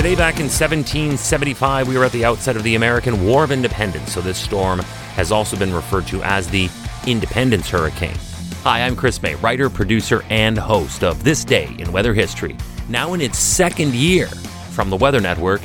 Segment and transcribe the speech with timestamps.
[0.00, 4.14] Today, back in 1775, we were at the outset of the American War of Independence,
[4.14, 4.78] so this storm
[5.14, 6.70] has also been referred to as the
[7.06, 8.16] Independence Hurricane.
[8.62, 12.56] Hi, I'm Chris May, writer, producer, and host of This Day in Weather History,
[12.88, 14.26] now in its second year
[14.70, 15.60] from the Weather Network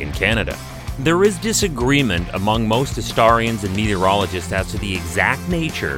[0.00, 0.56] in Canada.
[1.00, 5.96] There is disagreement among most historians and meteorologists as to the exact nature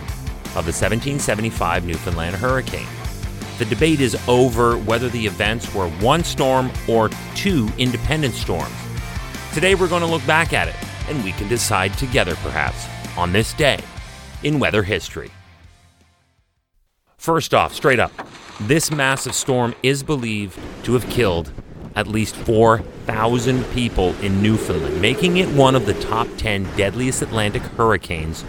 [0.57, 2.89] of the 1775 Newfoundland hurricane.
[3.59, 8.75] The debate is over whether the events were one storm or two independent storms.
[9.55, 10.77] Today we're going to look back at it,
[11.09, 13.81] and we can decide together, perhaps, on this day
[14.43, 15.31] in weather history.
[17.17, 18.13] First off, straight up,
[18.61, 21.51] this massive storm is believed to have killed
[21.95, 27.63] at least 4,000 people in Newfoundland, making it one of the top 10 deadliest Atlantic
[27.63, 28.45] hurricanes,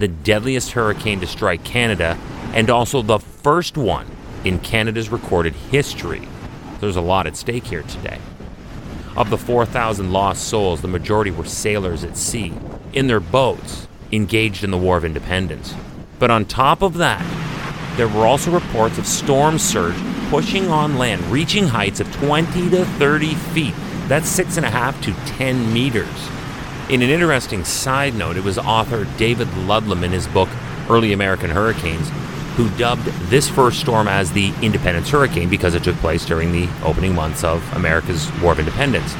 [0.00, 2.18] the deadliest hurricane to strike Canada,
[2.54, 4.04] and also the first one
[4.44, 6.26] in Canada's recorded history.
[6.80, 8.18] There's a lot at stake here today.
[9.16, 12.52] Of the 4,000 lost souls, the majority were sailors at sea,
[12.92, 15.74] in their boats, engaged in the War of Independence.
[16.18, 17.24] But on top of that,
[17.96, 19.96] there were also reports of storm surge
[20.30, 23.74] pushing on land, reaching heights of 20 to 30 feet.
[24.06, 26.28] That's six and a half to 10 meters.
[26.88, 30.48] In an interesting side note, it was author David Ludlum in his book
[30.88, 32.10] Early American Hurricanes
[32.58, 36.68] who dubbed this first storm as the Independence Hurricane because it took place during the
[36.82, 39.14] opening months of America's War of Independence.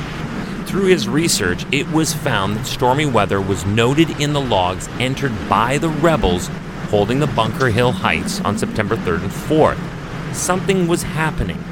[0.69, 5.31] Through his research, it was found that stormy weather was noted in the logs entered
[5.48, 6.48] by the rebels
[6.89, 10.34] holding the Bunker Hill Heights on September 3rd and 4th.
[10.34, 11.62] Something was happening,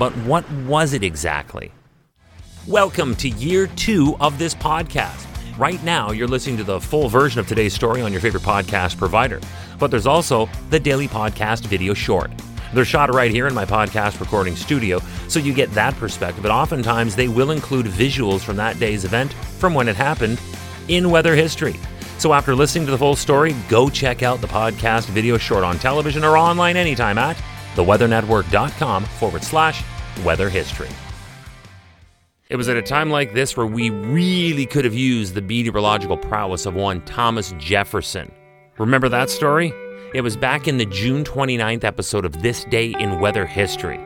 [0.00, 1.70] but what was it exactly?
[2.66, 5.33] Welcome to year two of this podcast.
[5.56, 8.98] Right now, you're listening to the full version of today's story on your favorite podcast
[8.98, 9.40] provider
[9.78, 12.30] but there's also the daily podcast video short.
[12.72, 16.44] They're shot right here in my podcast recording studio, so you get that perspective.
[16.44, 20.40] And oftentimes, they will include visuals from that day's event from when it happened
[20.88, 21.76] in weather history.
[22.18, 25.78] So after listening to the full story, go check out the podcast video short on
[25.78, 27.36] television or online anytime at
[27.74, 29.82] theweathernetwork.com forward slash
[30.24, 30.88] weather history.
[32.54, 36.16] It was at a time like this where we really could have used the meteorological
[36.16, 38.30] prowess of one Thomas Jefferson.
[38.78, 39.72] Remember that story?
[40.14, 43.98] It was back in the June 29th episode of This Day in Weather History.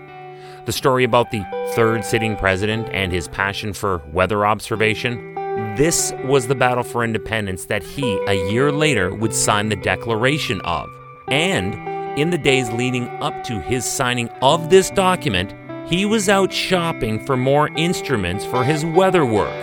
[0.65, 1.45] The story about the
[1.75, 5.35] third sitting president and his passion for weather observation.
[5.77, 10.63] This was the battle for independence that he, a year later, would sign the Declaration
[10.63, 10.89] of.
[11.29, 11.75] And
[12.19, 15.53] in the days leading up to his signing of this document,
[15.89, 19.55] he was out shopping for more instruments for his weather work.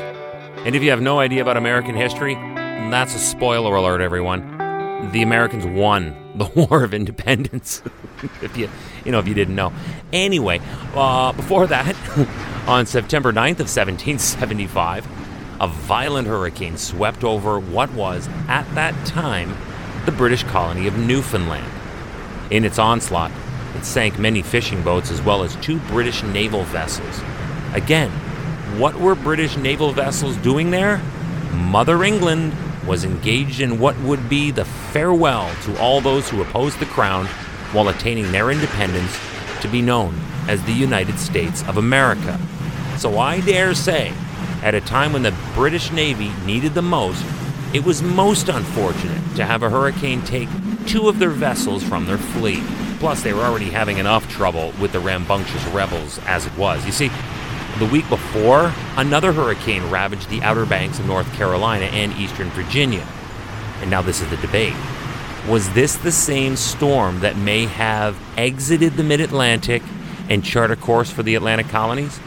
[0.66, 4.56] And if you have no idea about American history, that's a spoiler alert, everyone
[5.12, 7.82] the Americans won the War of Independence.
[8.42, 8.70] if you,
[9.04, 9.74] you know, if you didn't know.
[10.12, 10.62] Anyway,
[10.94, 11.96] uh, before that,
[12.68, 15.08] on September 9th of 1775,
[15.62, 19.56] a violent hurricane swept over what was, at that time,
[20.06, 21.72] the British colony of Newfoundland.
[22.52, 23.32] In its onslaught,
[23.76, 27.22] it sank many fishing boats as well as two British naval vessels.
[27.74, 28.10] Again,
[28.80, 31.02] what were British naval vessels doing there?
[31.54, 32.54] Mother England
[32.86, 37.26] was engaged in what would be the farewell to all those who opposed the crown
[37.72, 39.18] while attaining their independence
[39.62, 40.16] to be known
[40.48, 42.40] as the United States of America.
[42.98, 44.14] So I dare say,
[44.62, 47.24] at a time when the British Navy needed the most,
[47.74, 50.50] it was most unfortunate to have a hurricane take
[50.86, 52.64] two of their vessels from their fleet.
[53.00, 56.86] Plus, they were already having enough trouble with the rambunctious rebels as it was.
[56.86, 57.12] You see,
[57.78, 63.06] the week before, another hurricane ravaged the Outer Banks of North Carolina and eastern Virginia.
[63.82, 64.74] And now this is the debate.
[65.50, 69.84] Was this the same storm that may have exited the mid Atlantic
[70.30, 72.20] and chart a course for the Atlantic colonies?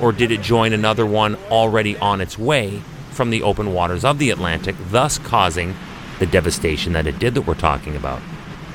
[0.00, 4.18] Or did it join another one already on its way from the open waters of
[4.18, 5.74] the Atlantic, thus causing
[6.18, 8.20] the devastation that it did that we're talking about?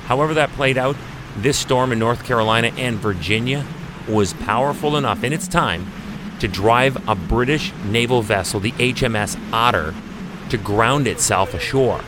[0.05, 0.95] However, that played out,
[1.37, 3.65] this storm in North Carolina and Virginia
[4.07, 5.85] was powerful enough in its time
[6.39, 9.93] to drive a British naval vessel, the HMS Otter,
[10.49, 12.01] to ground itself ashore.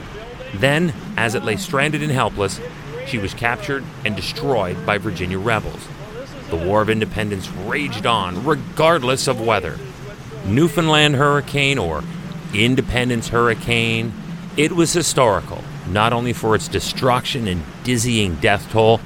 [0.55, 2.59] Then, as it lay stranded and helpless,
[3.05, 5.87] she was captured and destroyed by Virginia rebels.
[6.49, 9.77] The War of Independence raged on, regardless of weather.
[10.45, 12.03] Newfoundland Hurricane or
[12.53, 14.13] Independence Hurricane,
[14.57, 18.99] it was historical, not only for its destruction and dizzying death toll,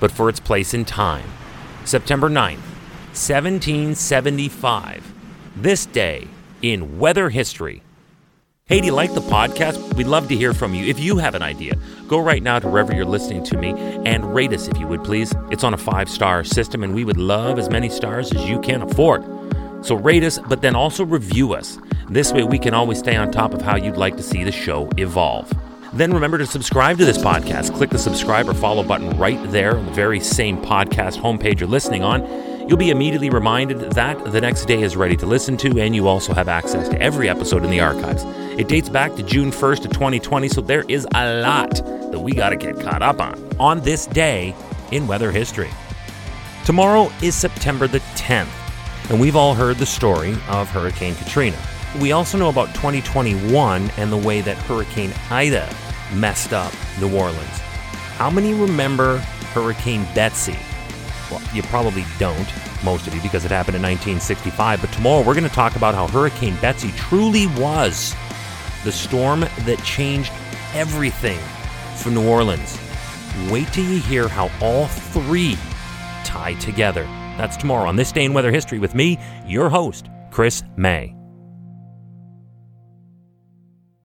[0.00, 1.28] but for its place in time.
[1.84, 2.58] September 9th,
[3.12, 5.12] 1775.
[5.56, 6.26] This day
[6.62, 7.82] in weather history.
[8.66, 9.94] Hey, do you like the podcast?
[9.94, 10.84] We'd love to hear from you.
[10.86, 11.74] If you have an idea,
[12.08, 13.70] go right now to wherever you're listening to me
[14.04, 15.32] and rate us if you would please.
[15.52, 18.60] It's on a five star system, and we would love as many stars as you
[18.60, 19.22] can afford.
[19.86, 21.78] So rate us, but then also review us.
[22.08, 24.50] This way we can always stay on top of how you'd like to see the
[24.50, 25.48] show evolve.
[25.96, 27.74] Then remember to subscribe to this podcast.
[27.74, 31.70] Click the subscribe or follow button right there on the very same podcast homepage you're
[31.70, 32.20] listening on.
[32.68, 36.06] You'll be immediately reminded that the next day is ready to listen to, and you
[36.06, 38.24] also have access to every episode in the archives.
[38.58, 42.32] It dates back to June 1st of 2020, so there is a lot that we
[42.32, 44.54] got to get caught up on on this day
[44.92, 45.70] in weather history.
[46.66, 48.50] Tomorrow is September the 10th,
[49.08, 51.56] and we've all heard the story of Hurricane Katrina.
[52.02, 55.66] We also know about 2021 and the way that Hurricane Ida
[56.14, 57.58] messed up New Orleans.
[58.16, 59.18] How many remember
[59.52, 60.56] Hurricane Betsy?
[61.30, 62.48] Well, you probably don't,
[62.84, 64.80] most of you, because it happened in 1965.
[64.80, 68.14] But tomorrow we're going to talk about how Hurricane Betsy truly was
[68.84, 70.32] the storm that changed
[70.74, 71.40] everything
[71.96, 72.78] for New Orleans.
[73.50, 75.58] Wait till you hear how all three
[76.24, 77.02] tie together.
[77.36, 81.14] That's tomorrow on This Day in Weather History with me, your host, Chris May.